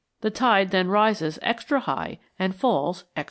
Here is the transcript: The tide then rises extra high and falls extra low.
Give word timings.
The 0.21 0.31
tide 0.31 0.71
then 0.71 0.87
rises 0.89 1.37
extra 1.43 1.81
high 1.81 2.17
and 2.39 2.55
falls 2.55 3.03
extra 3.15 3.19
low. 3.19 3.19